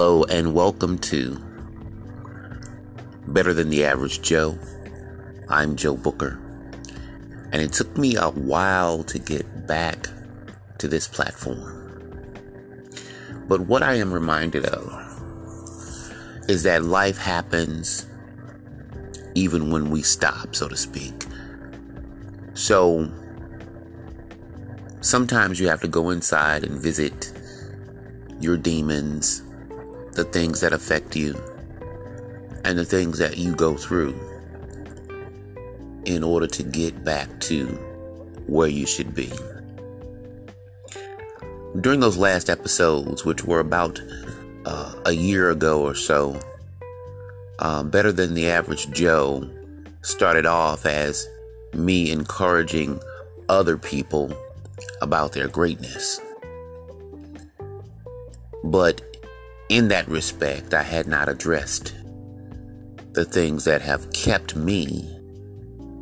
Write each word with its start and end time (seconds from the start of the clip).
Hello, 0.00 0.22
and 0.26 0.54
welcome 0.54 0.96
to 0.96 1.36
Better 3.26 3.52
Than 3.52 3.68
the 3.68 3.84
Average 3.84 4.22
Joe. 4.22 4.56
I'm 5.48 5.74
Joe 5.74 5.96
Booker, 5.96 6.38
and 7.50 7.60
it 7.60 7.72
took 7.72 7.98
me 7.98 8.14
a 8.14 8.28
while 8.28 9.02
to 9.02 9.18
get 9.18 9.66
back 9.66 10.06
to 10.78 10.86
this 10.86 11.08
platform. 11.08 12.94
But 13.48 13.62
what 13.62 13.82
I 13.82 13.94
am 13.94 14.12
reminded 14.12 14.66
of 14.66 14.86
is 16.48 16.62
that 16.62 16.84
life 16.84 17.18
happens 17.18 18.06
even 19.34 19.72
when 19.72 19.90
we 19.90 20.02
stop, 20.02 20.54
so 20.54 20.68
to 20.68 20.76
speak. 20.76 21.24
So 22.54 23.10
sometimes 25.00 25.58
you 25.58 25.66
have 25.66 25.80
to 25.80 25.88
go 25.88 26.10
inside 26.10 26.62
and 26.62 26.80
visit 26.80 27.32
your 28.38 28.56
demons, 28.56 29.42
the 30.18 30.24
things 30.24 30.60
that 30.60 30.72
affect 30.72 31.14
you, 31.14 31.32
and 32.64 32.76
the 32.76 32.84
things 32.84 33.18
that 33.18 33.38
you 33.38 33.54
go 33.54 33.76
through 33.76 34.18
in 36.06 36.24
order 36.24 36.48
to 36.48 36.64
get 36.64 37.04
back 37.04 37.28
to 37.38 37.66
where 38.48 38.66
you 38.66 38.84
should 38.84 39.14
be. 39.14 39.30
During 41.80 42.00
those 42.00 42.16
last 42.16 42.50
episodes, 42.50 43.24
which 43.24 43.44
were 43.44 43.60
about 43.60 44.02
uh, 44.64 44.92
a 45.06 45.12
year 45.12 45.50
ago 45.50 45.82
or 45.82 45.94
so, 45.94 46.40
um, 47.60 47.88
Better 47.88 48.10
Than 48.10 48.34
the 48.34 48.50
Average 48.50 48.90
Joe 48.90 49.48
started 50.02 50.46
off 50.46 50.84
as 50.84 51.28
me 51.74 52.10
encouraging 52.10 53.00
other 53.48 53.78
people 53.78 54.36
about 55.00 55.32
their 55.32 55.46
greatness. 55.46 56.20
But 58.64 59.07
in 59.68 59.88
that 59.88 60.08
respect, 60.08 60.74
I 60.74 60.82
had 60.82 61.06
not 61.06 61.28
addressed 61.28 61.94
the 63.12 63.24
things 63.24 63.64
that 63.64 63.82
have 63.82 64.12
kept 64.12 64.56
me 64.56 65.08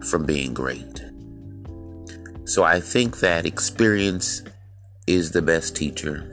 from 0.09 0.27
being 0.27 0.55
great. 0.55 1.03
So 2.45 2.63
I 2.63 2.81
think 2.81 3.19
that 3.21 3.47
experience 3.47 4.43
is 5.07 5.33
the 5.33 5.43
best 5.43 5.75
teacher. 5.75 6.33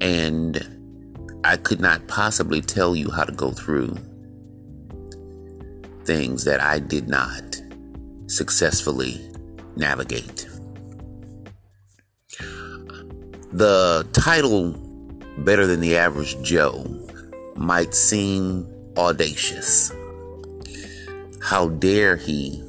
And 0.00 1.40
I 1.44 1.56
could 1.56 1.80
not 1.80 2.06
possibly 2.06 2.60
tell 2.60 2.94
you 2.94 3.10
how 3.10 3.24
to 3.24 3.32
go 3.32 3.50
through 3.50 3.96
things 6.04 6.44
that 6.44 6.60
I 6.60 6.78
did 6.78 7.08
not 7.08 7.60
successfully 8.28 9.20
navigate. 9.74 10.46
The 13.52 14.06
title, 14.12 14.85
Better 15.38 15.66
Than 15.66 15.80
the 15.80 15.96
Average 15.96 16.42
Joe, 16.42 16.84
might 17.56 17.94
seem 17.94 18.66
audacious. 18.96 19.92
How 21.42 21.68
dare 21.68 22.16
he 22.16 22.62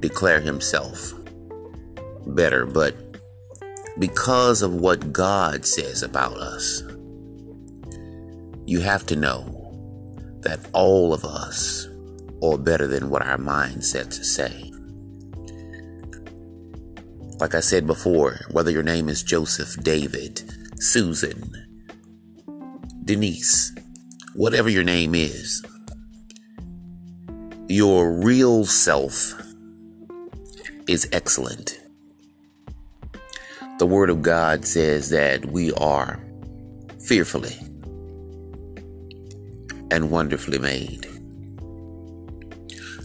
declare 0.00 0.40
himself 0.40 1.12
better? 2.26 2.66
But 2.66 2.94
because 3.98 4.62
of 4.62 4.74
what 4.74 5.12
God 5.12 5.66
says 5.66 6.02
about 6.02 6.36
us, 6.36 6.82
you 8.66 8.80
have 8.80 9.06
to 9.06 9.16
know 9.16 9.50
that 10.40 10.60
all 10.72 11.12
of 11.14 11.24
us 11.24 11.88
are 12.42 12.58
better 12.58 12.86
than 12.86 13.08
what 13.08 13.22
our 13.22 13.38
mindsets 13.38 14.22
say. 14.24 14.70
Like 17.40 17.54
I 17.54 17.60
said 17.60 17.86
before, 17.86 18.40
whether 18.50 18.70
your 18.70 18.82
name 18.82 19.08
is 19.08 19.22
Joseph, 19.22 19.82
David, 19.82 20.42
Susan, 20.78 21.63
Denise, 23.04 23.74
whatever 24.34 24.70
your 24.70 24.82
name 24.82 25.14
is, 25.14 25.62
your 27.68 28.10
real 28.12 28.64
self 28.64 29.34
is 30.88 31.06
excellent. 31.12 31.78
The 33.78 33.86
Word 33.86 34.08
of 34.08 34.22
God 34.22 34.64
says 34.64 35.10
that 35.10 35.44
we 35.44 35.72
are 35.72 36.18
fearfully 37.06 37.58
and 39.90 40.10
wonderfully 40.10 40.58
made. 40.58 41.06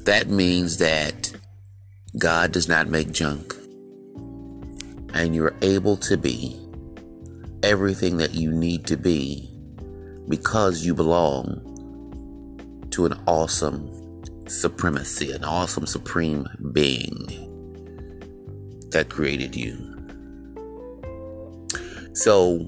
That 0.06 0.28
means 0.30 0.78
that 0.78 1.34
God 2.18 2.54
does 2.54 2.70
not 2.70 2.88
make 2.88 3.12
junk 3.12 3.54
and 5.14 5.36
you're 5.36 5.56
able 5.62 5.98
to 5.98 6.18
be 6.18 6.58
everything 7.64 8.18
that 8.18 8.34
you 8.34 8.52
need 8.52 8.86
to 8.88 8.96
be 8.96 9.49
because 10.30 10.86
you 10.86 10.94
belong 10.94 11.66
to 12.92 13.06
an 13.06 13.20
awesome 13.28 13.90
supremacy, 14.48 15.32
an 15.32 15.44
awesome 15.44 15.86
supreme 15.86 16.48
being 16.72 17.12
that 18.92 19.10
created 19.10 19.56
you. 19.56 19.76
So, 22.14 22.60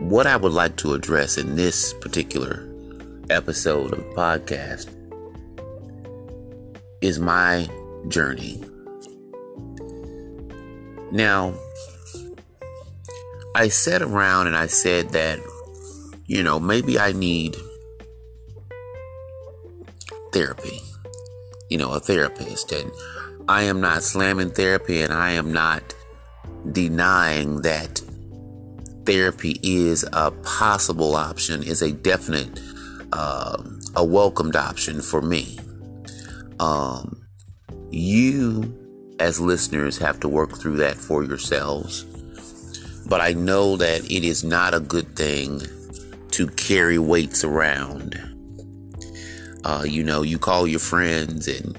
what 0.00 0.26
I 0.26 0.36
would 0.36 0.52
like 0.52 0.76
to 0.76 0.94
address 0.94 1.38
in 1.38 1.56
this 1.56 1.94
particular 1.94 2.68
episode 3.30 3.92
of 3.92 4.00
podcast 4.14 4.88
is 7.00 7.18
my 7.18 7.68
journey 8.08 8.62
now, 11.12 11.54
I 13.56 13.66
sat 13.68 14.00
around 14.00 14.46
and 14.46 14.56
I 14.56 14.66
said 14.66 15.10
that, 15.10 15.40
you 16.30 16.44
know, 16.44 16.60
maybe 16.60 16.96
I 16.96 17.10
need 17.10 17.56
therapy, 20.32 20.78
you 21.68 21.76
know, 21.76 21.92
a 21.92 21.98
therapist. 21.98 22.70
And 22.70 22.88
I 23.48 23.62
am 23.62 23.80
not 23.80 24.04
slamming 24.04 24.52
therapy 24.52 25.02
and 25.02 25.12
I 25.12 25.32
am 25.32 25.52
not 25.52 25.82
denying 26.70 27.62
that 27.62 28.00
therapy 29.06 29.58
is 29.64 30.04
a 30.12 30.30
possible 30.30 31.16
option, 31.16 31.64
is 31.64 31.82
a 31.82 31.90
definite, 31.90 32.60
uh, 33.12 33.60
a 33.96 34.04
welcomed 34.04 34.54
option 34.54 35.02
for 35.02 35.20
me. 35.20 35.58
Um, 36.60 37.26
you 37.90 38.72
as 39.18 39.40
listeners 39.40 39.98
have 39.98 40.20
to 40.20 40.28
work 40.28 40.56
through 40.56 40.76
that 40.76 40.94
for 40.94 41.24
yourselves. 41.24 42.04
But 43.08 43.20
I 43.20 43.32
know 43.32 43.76
that 43.78 44.08
it 44.08 44.22
is 44.22 44.44
not 44.44 44.74
a 44.74 44.80
good 44.80 45.16
thing 45.16 45.60
to 46.32 46.46
carry 46.48 46.98
weights 46.98 47.44
around. 47.44 48.20
Uh, 49.64 49.84
you 49.86 50.02
know, 50.02 50.22
you 50.22 50.38
call 50.38 50.66
your 50.66 50.80
friends 50.80 51.46
and 51.48 51.76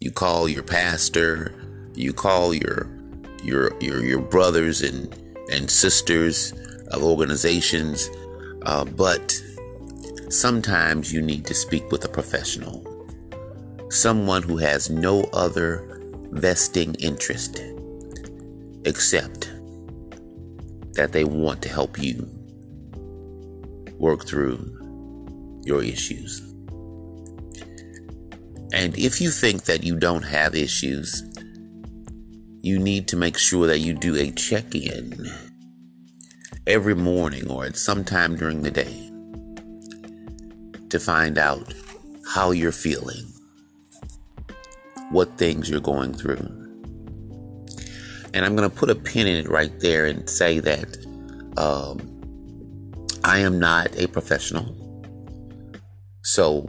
you 0.00 0.10
call 0.10 0.48
your 0.48 0.62
pastor, 0.62 1.54
you 1.94 2.12
call 2.12 2.54
your 2.54 2.88
your 3.42 3.72
your 3.80 4.04
your 4.04 4.20
brothers 4.20 4.82
and 4.82 5.12
and 5.50 5.70
sisters 5.70 6.52
of 6.88 7.02
organizations, 7.02 8.08
uh, 8.62 8.84
but 8.84 9.40
sometimes 10.28 11.12
you 11.12 11.20
need 11.20 11.44
to 11.46 11.54
speak 11.54 11.90
with 11.90 12.04
a 12.04 12.08
professional, 12.08 12.84
someone 13.90 14.42
who 14.42 14.56
has 14.56 14.90
no 14.90 15.22
other 15.32 16.00
vesting 16.30 16.94
interest, 16.96 17.62
except 18.84 19.50
that 20.94 21.12
they 21.12 21.24
want 21.24 21.62
to 21.62 21.68
help 21.68 21.98
you 21.98 22.28
work 23.98 24.26
through 24.26 24.58
your 25.64 25.82
issues. 25.82 26.40
And 28.72 28.98
if 28.98 29.20
you 29.20 29.30
think 29.30 29.64
that 29.64 29.84
you 29.84 29.96
don't 29.98 30.24
have 30.24 30.54
issues, 30.54 31.22
you 32.60 32.78
need 32.78 33.08
to 33.08 33.16
make 33.16 33.38
sure 33.38 33.66
that 33.66 33.78
you 33.78 33.92
do 33.92 34.16
a 34.16 34.30
check 34.32 34.74
in 34.74 35.30
every 36.66 36.94
morning 36.94 37.48
or 37.50 37.64
at 37.66 37.76
some 37.76 38.04
time 38.04 38.36
during 38.36 38.62
the 38.62 38.70
day 38.70 39.10
to 40.88 40.98
find 40.98 41.38
out 41.38 41.72
how 42.34 42.50
you're 42.50 42.72
feeling 42.72 43.24
what 45.10 45.36
things 45.38 45.68
you're 45.70 45.80
going 45.80 46.14
through. 46.14 46.48
And 48.32 48.44
I'm 48.44 48.56
going 48.56 48.68
to 48.68 48.74
put 48.74 48.90
a 48.90 48.94
pin 48.94 49.26
in 49.26 49.36
it 49.36 49.48
right 49.48 49.78
there 49.80 50.06
and 50.06 50.28
say 50.28 50.58
that 50.60 50.96
um, 51.56 52.13
I 53.24 53.38
am 53.38 53.58
not 53.58 53.98
a 53.98 54.06
professional. 54.06 54.76
So 56.22 56.66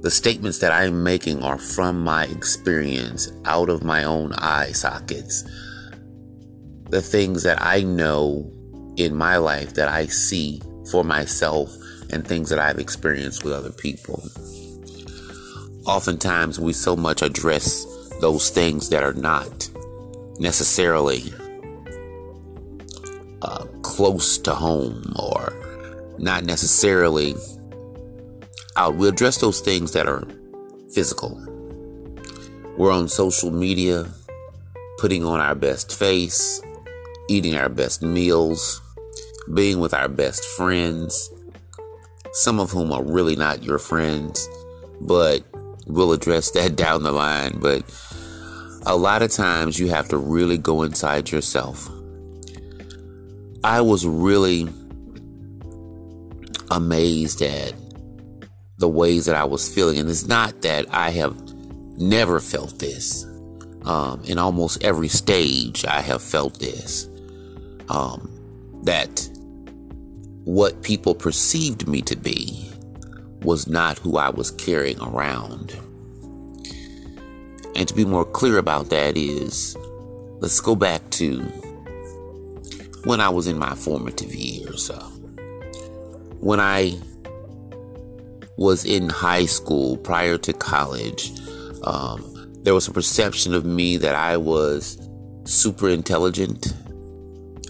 the 0.00 0.10
statements 0.10 0.58
that 0.58 0.72
I'm 0.72 1.04
making 1.04 1.44
are 1.44 1.58
from 1.58 2.02
my 2.02 2.24
experience, 2.24 3.30
out 3.44 3.68
of 3.68 3.84
my 3.84 4.02
own 4.02 4.32
eye 4.32 4.72
sockets. 4.72 5.44
The 6.90 7.00
things 7.00 7.44
that 7.44 7.62
I 7.62 7.82
know 7.82 8.50
in 8.96 9.14
my 9.14 9.36
life 9.36 9.74
that 9.74 9.88
I 9.88 10.06
see 10.06 10.60
for 10.90 11.04
myself 11.04 11.70
and 12.10 12.26
things 12.26 12.50
that 12.50 12.58
I've 12.58 12.78
experienced 12.78 13.44
with 13.44 13.52
other 13.52 13.72
people 13.72 14.22
oftentimes 15.86 16.60
we 16.60 16.72
so 16.72 16.94
much 16.96 17.22
address 17.22 17.86
those 18.20 18.50
things 18.50 18.88
that 18.90 19.02
are 19.02 19.14
not 19.14 19.68
necessarily 20.38 21.32
uh, 23.42 23.64
close 23.82 24.38
to 24.38 24.54
home 24.54 25.12
or 25.16 25.52
not 26.22 26.44
necessarily 26.44 27.34
out. 28.76 28.94
We 28.94 29.08
address 29.08 29.38
those 29.38 29.60
things 29.60 29.92
that 29.92 30.06
are 30.06 30.26
physical. 30.94 31.36
We're 32.78 32.92
on 32.92 33.08
social 33.08 33.50
media, 33.50 34.06
putting 34.98 35.24
on 35.24 35.40
our 35.40 35.54
best 35.54 35.98
face, 35.98 36.62
eating 37.28 37.56
our 37.56 37.68
best 37.68 38.02
meals, 38.02 38.80
being 39.52 39.80
with 39.80 39.92
our 39.92 40.08
best 40.08 40.44
friends, 40.44 41.30
some 42.32 42.60
of 42.60 42.70
whom 42.70 42.92
are 42.92 43.04
really 43.04 43.36
not 43.36 43.62
your 43.62 43.78
friends, 43.78 44.48
but 45.00 45.42
we'll 45.86 46.12
address 46.12 46.52
that 46.52 46.76
down 46.76 47.02
the 47.02 47.12
line. 47.12 47.58
But 47.58 47.82
a 48.86 48.96
lot 48.96 49.22
of 49.22 49.30
times 49.32 49.78
you 49.78 49.88
have 49.88 50.08
to 50.08 50.16
really 50.16 50.56
go 50.56 50.82
inside 50.82 51.30
yourself. 51.30 51.90
I 53.64 53.80
was 53.80 54.06
really 54.06 54.68
amazed 56.72 57.42
at 57.42 57.74
the 58.78 58.88
ways 58.88 59.26
that 59.26 59.36
I 59.36 59.44
was 59.44 59.72
feeling. 59.72 59.98
And 59.98 60.10
it's 60.10 60.26
not 60.26 60.62
that 60.62 60.86
I 60.90 61.10
have 61.10 61.36
never 61.98 62.40
felt 62.40 62.78
this. 62.78 63.24
Um, 63.84 64.22
in 64.24 64.38
almost 64.38 64.82
every 64.82 65.08
stage, 65.08 65.84
I 65.84 66.00
have 66.00 66.22
felt 66.22 66.58
this. 66.58 67.08
Um, 67.88 68.28
that 68.84 69.28
what 70.44 70.82
people 70.82 71.14
perceived 71.14 71.86
me 71.86 72.00
to 72.02 72.16
be 72.16 72.70
was 73.42 73.68
not 73.68 73.98
who 73.98 74.16
I 74.16 74.30
was 74.30 74.50
carrying 74.50 75.00
around. 75.00 75.76
And 77.74 77.88
to 77.88 77.94
be 77.94 78.04
more 78.04 78.24
clear 78.24 78.58
about 78.58 78.90
that 78.90 79.16
is 79.16 79.76
let's 80.40 80.60
go 80.60 80.74
back 80.74 81.08
to 81.10 81.40
when 83.04 83.20
I 83.20 83.28
was 83.28 83.46
in 83.46 83.58
my 83.58 83.74
formative 83.74 84.34
years. 84.34 84.90
Uh, 84.90 85.08
when 86.42 86.58
I 86.58 86.98
was 88.56 88.84
in 88.84 89.08
high 89.08 89.44
school 89.44 89.96
prior 89.96 90.36
to 90.38 90.52
college, 90.52 91.30
um, 91.84 92.52
there 92.64 92.74
was 92.74 92.88
a 92.88 92.92
perception 92.92 93.54
of 93.54 93.64
me 93.64 93.96
that 93.98 94.16
I 94.16 94.36
was 94.36 95.08
super 95.44 95.88
intelligent, 95.88 96.74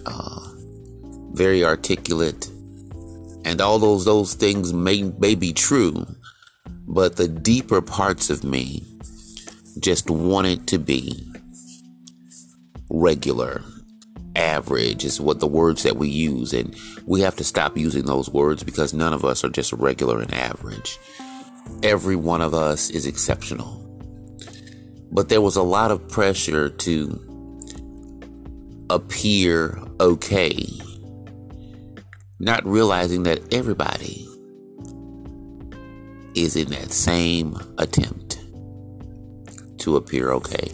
uh, 0.07 0.49
very 1.33 1.63
articulate, 1.63 2.49
and 3.45 3.61
all 3.61 3.79
those 3.79 4.07
those 4.07 4.33
things 4.33 4.73
may 4.73 5.03
may 5.03 5.35
be 5.35 5.53
true, 5.53 6.07
but 6.89 7.17
the 7.17 7.29
deeper 7.29 7.83
parts 7.83 8.31
of 8.31 8.43
me 8.43 8.83
just 9.81 10.09
wanted 10.09 10.67
to 10.69 10.79
be 10.79 11.31
regular. 12.89 13.63
Average 14.35 15.05
is 15.05 15.21
what 15.21 15.41
the 15.41 15.47
words 15.47 15.83
that 15.83 15.97
we 15.97 16.09
use, 16.09 16.53
and 16.53 16.75
we 17.05 17.21
have 17.21 17.37
to 17.37 17.45
stop 17.45 17.77
using 17.77 18.07
those 18.07 18.31
words 18.31 18.63
because 18.63 18.95
none 18.95 19.13
of 19.13 19.25
us 19.25 19.45
are 19.45 19.51
just 19.51 19.73
regular 19.73 20.21
and 20.21 20.33
average. 20.33 20.99
Every 21.83 22.17
one 22.17 22.41
of 22.41 22.55
us 22.55 22.91
is 22.91 23.07
exceptional. 23.07 23.79
But 25.11 25.29
there 25.29 25.43
was 25.43 25.57
a 25.57 25.63
lot 25.63 25.91
of 25.91 26.09
pressure 26.09 26.71
to 26.71 27.29
appear 28.89 29.79
okay 30.01 30.67
not 32.43 32.67
realizing 32.67 33.23
that 33.23 33.55
everybody 33.55 34.27
is 36.35 36.57
in 36.57 36.69
that 36.71 36.91
same 36.91 37.57
attempt 37.79 38.41
to 39.79 39.97
appear 39.97 40.33
okay. 40.33 40.73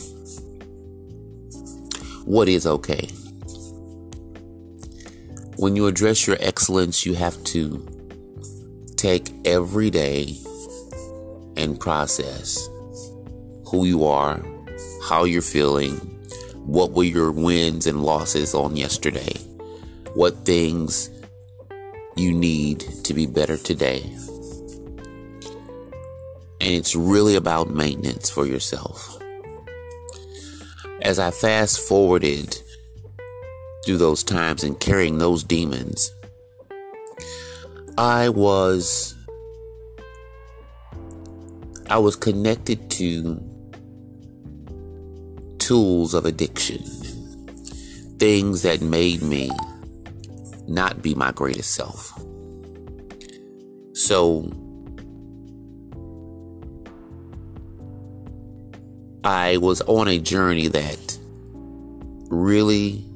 What 2.24 2.48
is 2.48 2.66
okay? 2.66 3.10
When 5.58 5.74
you 5.74 5.88
address 5.88 6.24
your 6.24 6.36
excellence, 6.38 7.04
you 7.04 7.14
have 7.14 7.42
to 7.46 7.84
take 8.94 9.32
every 9.44 9.90
day 9.90 10.36
and 11.56 11.80
process 11.80 12.68
who 13.66 13.84
you 13.84 14.04
are, 14.04 14.40
how 15.08 15.24
you're 15.24 15.42
feeling, 15.42 15.96
what 16.64 16.92
were 16.92 17.02
your 17.02 17.32
wins 17.32 17.88
and 17.88 18.04
losses 18.04 18.54
on 18.54 18.76
yesterday, 18.76 19.34
what 20.14 20.44
things 20.44 21.10
you 22.14 22.32
need 22.32 22.78
to 23.02 23.12
be 23.12 23.26
better 23.26 23.56
today. 23.56 24.08
And 26.60 26.70
it's 26.70 26.94
really 26.94 27.34
about 27.34 27.68
maintenance 27.68 28.30
for 28.30 28.46
yourself. 28.46 29.20
As 31.02 31.18
I 31.18 31.32
fast 31.32 31.80
forwarded 31.80 32.62
through 33.88 33.96
those 33.96 34.22
times 34.22 34.64
and 34.64 34.78
carrying 34.78 35.16
those 35.16 35.42
demons, 35.42 36.12
I 37.96 38.28
was 38.28 39.14
I 41.88 41.96
was 41.96 42.14
connected 42.14 42.90
to 42.90 43.42
tools 45.58 46.12
of 46.12 46.26
addiction, 46.26 46.82
things 48.18 48.60
that 48.60 48.82
made 48.82 49.22
me 49.22 49.50
not 50.66 51.00
be 51.00 51.14
my 51.14 51.32
greatest 51.32 51.74
self. 51.74 52.12
So 53.94 54.52
I 59.24 59.56
was 59.56 59.80
on 59.80 60.08
a 60.08 60.18
journey 60.18 60.68
that 60.68 61.18
really 62.28 63.07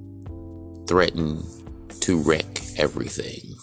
threatened 0.86 1.44
to 2.00 2.20
wreck 2.20 2.60
everything. 2.78 3.56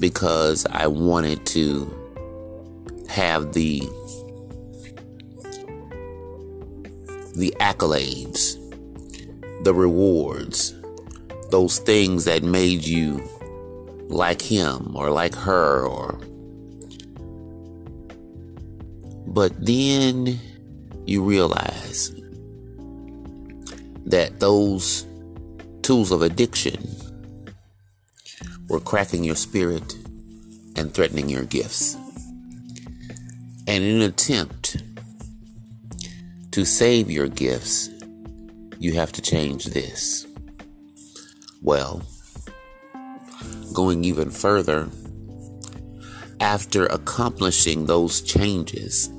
Because 0.00 0.66
I 0.70 0.86
wanted 0.88 1.46
to 1.46 1.98
have 3.08 3.52
the 3.52 3.80
the 7.34 7.54
accolades, 7.60 8.58
the 9.64 9.72
rewards, 9.72 10.74
those 11.50 11.78
things 11.78 12.24
that 12.24 12.42
made 12.42 12.84
you 12.84 13.22
like 14.08 14.42
him 14.42 14.94
or 14.94 15.10
like 15.10 15.34
her 15.34 15.86
or 15.86 16.20
but 19.32 19.52
then 19.64 20.38
you 21.06 21.24
realize 21.24 22.14
that 24.04 24.40
those 24.40 25.06
tools 25.82 26.12
of 26.12 26.22
addiction 26.22 26.76
were 28.68 28.80
cracking 28.80 29.24
your 29.24 29.34
spirit 29.34 29.96
and 30.76 30.94
threatening 30.94 31.28
your 31.28 31.44
gifts. 31.44 31.96
And 33.66 33.84
in 33.84 33.96
an 33.96 34.02
attempt 34.02 34.82
to 36.52 36.64
save 36.64 37.10
your 37.10 37.28
gifts, 37.28 37.90
you 38.78 38.94
have 38.94 39.12
to 39.12 39.22
change 39.22 39.66
this. 39.66 40.26
Well, 41.60 42.02
going 43.72 44.04
even 44.04 44.30
further, 44.30 44.88
after 46.40 46.86
accomplishing 46.86 47.86
those 47.86 48.20
changes, 48.20 49.10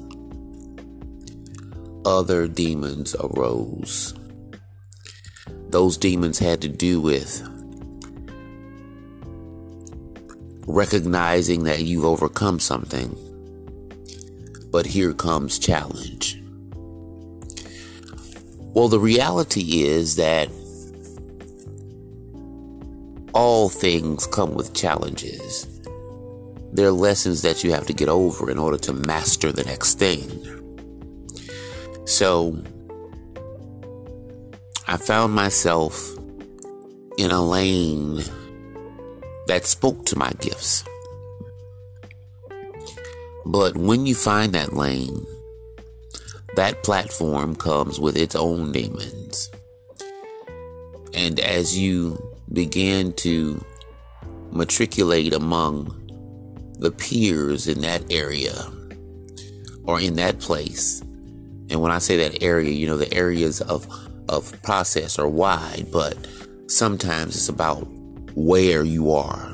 other 2.05 2.47
demons 2.47 3.15
arose. 3.19 4.13
Those 5.73 5.97
demons 5.97 6.37
had 6.37 6.61
to 6.61 6.69
do 6.69 7.01
with 7.01 7.41
recognizing 10.67 11.63
that 11.63 11.81
you've 11.81 12.05
overcome 12.05 12.59
something, 12.59 13.17
but 14.71 14.85
here 14.85 15.13
comes 15.13 15.57
challenge. 15.57 16.39
Well, 18.75 18.87
the 18.87 18.99
reality 18.99 19.81
is 19.81 20.15
that 20.17 20.47
all 23.33 23.67
things 23.67 24.27
come 24.27 24.53
with 24.53 24.75
challenges. 24.75 25.67
There 26.71 26.89
are 26.89 26.91
lessons 26.91 27.41
that 27.41 27.63
you 27.63 27.71
have 27.71 27.87
to 27.87 27.93
get 27.93 28.09
over 28.09 28.51
in 28.51 28.59
order 28.59 28.77
to 28.77 28.93
master 28.93 29.51
the 29.51 29.63
next 29.63 29.97
thing. 29.97 30.29
So, 32.05 32.63
I 34.93 34.97
found 34.97 35.33
myself 35.33 36.15
in 37.17 37.31
a 37.31 37.41
lane 37.41 38.21
that 39.47 39.65
spoke 39.65 40.05
to 40.05 40.19
my 40.19 40.31
gifts. 40.39 40.83
But 43.43 43.75
when 43.75 44.05
you 44.05 44.13
find 44.13 44.53
that 44.53 44.73
lane, 44.73 45.25
that 46.57 46.83
platform 46.83 47.55
comes 47.55 47.99
with 47.99 48.15
its 48.15 48.35
own 48.35 48.71
demons. 48.71 49.49
And 51.15 51.39
as 51.39 51.75
you 51.75 52.23
begin 52.53 53.13
to 53.13 53.65
matriculate 54.51 55.33
among 55.33 55.89
the 56.77 56.91
peers 56.91 57.67
in 57.67 57.81
that 57.81 58.03
area 58.11 58.53
or 59.85 59.99
in 59.99 60.17
that 60.17 60.37
place. 60.37 61.01
And 61.71 61.81
when 61.81 61.91
I 61.91 61.97
say 61.97 62.17
that 62.17 62.43
area, 62.43 62.69
you 62.69 62.85
know, 62.85 62.97
the 62.97 63.11
areas 63.11 63.59
of, 63.59 63.87
of 64.29 64.61
process 64.63 65.19
are 65.19 65.27
wide, 65.27 65.87
but 65.91 66.17
sometimes 66.67 67.35
it's 67.35 67.49
about 67.49 67.87
where 68.35 68.83
you 68.83 69.11
are, 69.11 69.51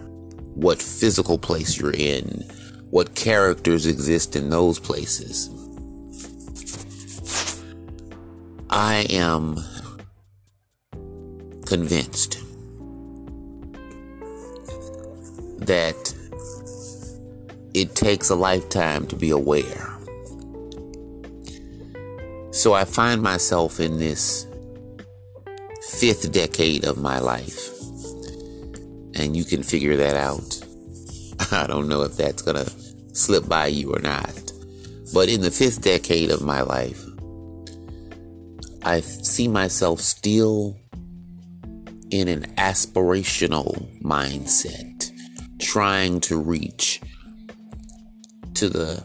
what 0.55 0.81
physical 0.81 1.37
place 1.37 1.77
you're 1.77 1.93
in, 1.93 2.43
what 2.89 3.15
characters 3.15 3.85
exist 3.85 4.35
in 4.35 4.49
those 4.49 4.79
places. 4.79 5.49
I 8.69 9.07
am 9.09 9.57
convinced 11.65 12.39
that 15.59 16.15
it 17.73 17.95
takes 17.95 18.29
a 18.29 18.35
lifetime 18.35 19.05
to 19.07 19.15
be 19.15 19.29
aware. 19.29 19.95
So 22.51 22.73
I 22.73 22.85
find 22.85 23.21
myself 23.21 23.79
in 23.79 23.99
this 23.99 24.47
fifth 25.89 26.31
decade 26.31 26.85
of 26.85 26.97
my 26.97 27.19
life. 27.19 27.69
And 29.15 29.35
you 29.35 29.43
can 29.43 29.63
figure 29.63 29.97
that 29.97 30.15
out. 30.15 30.61
I 31.51 31.67
don't 31.67 31.87
know 31.87 32.03
if 32.03 32.15
that's 32.15 32.41
going 32.41 32.63
to 32.63 32.71
slip 33.13 33.47
by 33.47 33.67
you 33.67 33.93
or 33.93 33.99
not. 33.99 34.51
But 35.13 35.29
in 35.29 35.41
the 35.41 35.51
fifth 35.51 35.81
decade 35.81 36.29
of 36.29 36.41
my 36.41 36.61
life, 36.61 37.03
I 38.83 39.01
see 39.01 39.47
myself 39.47 39.99
still 39.99 40.77
in 42.11 42.27
an 42.27 42.43
aspirational 42.55 44.01
mindset, 44.01 45.11
trying 45.59 46.21
to 46.21 46.39
reach 46.39 47.01
to 48.55 48.69
the 48.69 49.03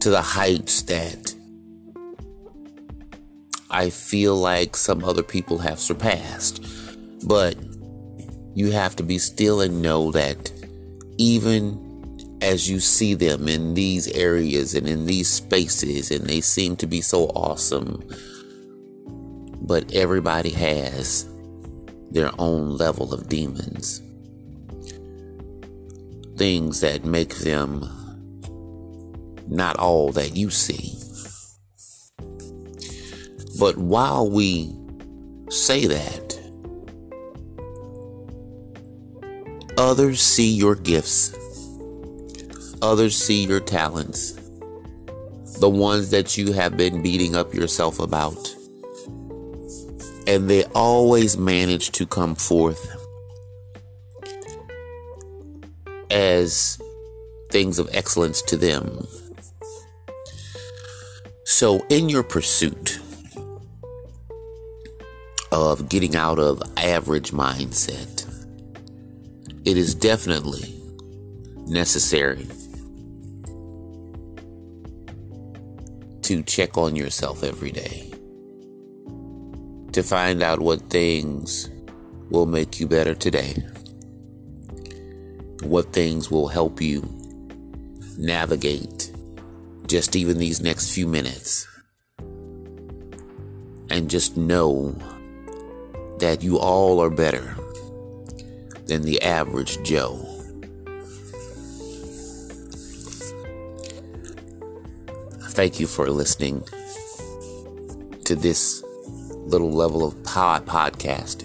to 0.00 0.10
the 0.10 0.22
heights 0.22 0.82
that 0.82 1.34
I 3.70 3.90
feel 3.90 4.36
like 4.36 4.76
some 4.76 5.04
other 5.04 5.22
people 5.22 5.58
have 5.58 5.78
surpassed. 5.78 6.64
But 7.26 7.56
you 8.54 8.72
have 8.72 8.96
to 8.96 9.02
be 9.02 9.18
still 9.18 9.60
and 9.60 9.80
know 9.80 10.10
that 10.12 10.50
even 11.18 11.86
as 12.42 12.68
you 12.68 12.80
see 12.80 13.14
them 13.14 13.48
in 13.48 13.74
these 13.74 14.08
areas 14.08 14.74
and 14.74 14.88
in 14.88 15.06
these 15.06 15.28
spaces, 15.28 16.10
and 16.10 16.26
they 16.26 16.40
seem 16.40 16.74
to 16.76 16.86
be 16.86 17.00
so 17.00 17.26
awesome, 17.26 18.02
but 19.60 19.92
everybody 19.92 20.50
has 20.50 21.28
their 22.10 22.30
own 22.38 22.76
level 22.76 23.12
of 23.12 23.28
demons. 23.28 24.02
Things 26.36 26.80
that 26.80 27.04
make 27.04 27.36
them 27.36 27.88
not 29.46 29.76
all 29.76 30.10
that 30.12 30.34
you 30.34 30.48
see. 30.48 30.99
But 33.60 33.76
while 33.76 34.30
we 34.30 34.74
say 35.50 35.86
that, 35.86 36.40
others 39.76 40.22
see 40.22 40.50
your 40.50 40.74
gifts, 40.74 41.34
others 42.80 43.14
see 43.14 43.44
your 43.44 43.60
talents, 43.60 44.32
the 45.58 45.68
ones 45.68 46.08
that 46.08 46.38
you 46.38 46.52
have 46.52 46.78
been 46.78 47.02
beating 47.02 47.36
up 47.36 47.52
yourself 47.52 48.00
about. 48.00 48.56
And 50.26 50.48
they 50.48 50.64
always 50.74 51.36
manage 51.36 51.90
to 51.92 52.06
come 52.06 52.36
forth 52.36 52.96
as 56.10 56.80
things 57.50 57.78
of 57.78 57.90
excellence 57.92 58.40
to 58.40 58.56
them. 58.56 59.06
So, 61.44 61.84
in 61.90 62.08
your 62.08 62.22
pursuit, 62.22 62.99
of 65.60 65.90
getting 65.90 66.16
out 66.16 66.38
of 66.38 66.62
average 66.78 67.32
mindset. 67.32 68.26
It 69.66 69.76
is 69.76 69.94
definitely 69.94 70.74
necessary 71.66 72.46
to 76.22 76.42
check 76.44 76.78
on 76.78 76.96
yourself 76.96 77.44
every 77.44 77.72
day 77.72 78.10
to 79.92 80.02
find 80.02 80.42
out 80.42 80.60
what 80.60 80.80
things 80.88 81.68
will 82.30 82.46
make 82.46 82.80
you 82.80 82.86
better 82.86 83.14
today, 83.14 83.54
what 85.62 85.92
things 85.92 86.30
will 86.30 86.48
help 86.48 86.80
you 86.80 87.02
navigate 88.16 89.12
just 89.86 90.16
even 90.16 90.38
these 90.38 90.60
next 90.60 90.94
few 90.94 91.06
minutes, 91.06 91.66
and 93.90 94.08
just 94.08 94.36
know 94.36 94.94
that 96.20 96.42
you 96.42 96.58
all 96.58 97.02
are 97.02 97.10
better 97.10 97.56
than 98.86 99.02
the 99.02 99.20
average 99.22 99.82
Joe. 99.82 100.18
Thank 105.50 105.80
you 105.80 105.86
for 105.86 106.08
listening 106.08 106.62
to 108.24 108.34
this 108.34 108.82
little 109.46 109.72
level 109.72 110.06
of 110.06 110.22
pod 110.22 110.64
podcast. 110.66 111.44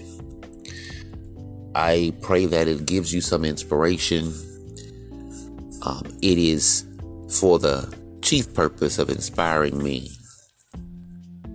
I 1.74 2.14
pray 2.22 2.46
that 2.46 2.68
it 2.68 2.86
gives 2.86 3.14
you 3.14 3.20
some 3.20 3.44
inspiration. 3.44 4.32
Um, 5.82 6.04
it 6.22 6.38
is 6.38 6.86
for 7.30 7.60
the 7.60 7.94
chief 8.22 8.54
purpose 8.54 8.98
of 9.00 9.10
inspiring 9.10 9.84
me 9.84 10.12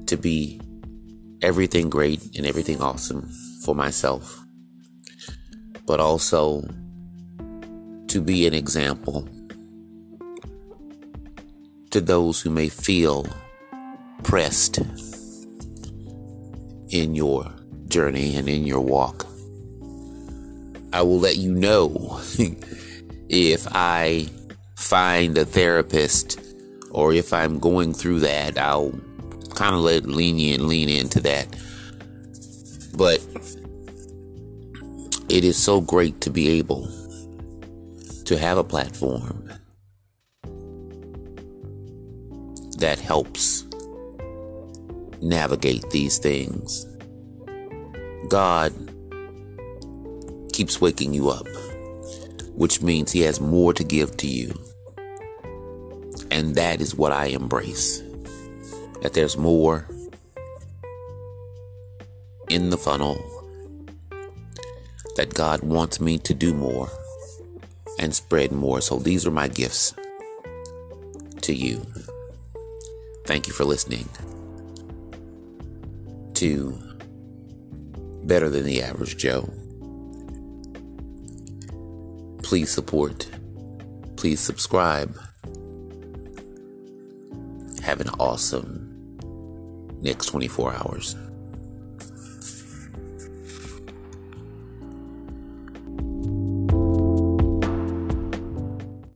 to 0.06 0.16
be 0.16 0.60
everything 1.42 1.88
great 1.88 2.36
and 2.36 2.46
everything 2.46 2.80
awesome 2.80 3.28
for 3.64 3.74
myself, 3.74 4.42
but 5.86 6.00
also 6.00 6.62
to 8.08 8.20
be 8.20 8.46
an 8.46 8.54
example 8.54 9.28
to 11.90 12.00
those 12.00 12.40
who 12.40 12.50
may 12.50 12.68
feel 12.68 13.26
pressed 14.22 14.78
in 16.90 17.14
your 17.14 17.52
journey 17.88 18.36
and 18.36 18.48
in 18.48 18.64
your 18.64 18.80
walk. 18.80 19.26
I 20.92 21.02
will 21.02 21.20
let 21.20 21.36
you 21.36 21.54
know 21.54 22.20
if 23.28 23.66
I 23.70 24.28
find 24.76 25.38
a 25.38 25.44
therapist 25.44 26.40
or 26.90 27.12
if 27.12 27.32
I'm 27.32 27.58
going 27.58 27.94
through 27.94 28.20
that. 28.20 28.58
I'll 28.58 28.92
kind 29.60 29.74
of 29.74 29.82
let 29.82 30.06
lenient 30.06 30.62
lean 30.62 30.88
into 30.88 31.20
that. 31.20 31.46
But 32.96 33.20
it 35.28 35.44
is 35.44 35.58
so 35.58 35.82
great 35.82 36.18
to 36.22 36.30
be 36.30 36.48
able 36.48 36.88
to 38.24 38.38
have 38.38 38.56
a 38.56 38.64
platform 38.64 39.52
that 42.78 42.98
helps 43.00 43.66
navigate 45.20 45.90
these 45.90 46.16
things. 46.16 46.86
God 48.30 48.72
keeps 50.54 50.80
waking 50.80 51.12
you 51.12 51.28
up, 51.28 51.46
which 52.54 52.80
means 52.80 53.12
He 53.12 53.20
has 53.20 53.42
more 53.42 53.74
to 53.74 53.84
give 53.84 54.16
to 54.16 54.26
you. 54.26 54.54
And 56.30 56.54
that 56.54 56.80
is 56.80 56.94
what 56.94 57.12
I 57.12 57.26
embrace 57.26 58.02
that 59.02 59.12
there's 59.14 59.36
more 59.36 59.86
in 62.48 62.70
the 62.70 62.76
funnel, 62.76 63.22
that 65.16 65.34
God 65.34 65.62
wants 65.62 66.00
me 66.00 66.18
to 66.18 66.34
do 66.34 66.52
more 66.52 66.88
and 67.98 68.14
spread 68.14 68.52
more. 68.52 68.80
So 68.80 68.98
these 68.98 69.26
are 69.26 69.30
my 69.30 69.48
gifts 69.48 69.94
to 71.42 71.54
you. 71.54 71.86
Thank 73.26 73.46
you 73.46 73.52
for 73.52 73.64
listening 73.64 74.08
to 76.34 76.78
Better 78.24 78.48
Than 78.48 78.64
the 78.64 78.82
Average 78.82 79.16
Joe. 79.18 79.48
Please 82.42 82.70
support, 82.70 83.28
please 84.16 84.40
subscribe. 84.40 85.16
Have 87.82 88.00
an 88.00 88.08
awesome 88.18 88.79
next 90.02 90.26
24 90.26 90.74
hours. 90.74 91.16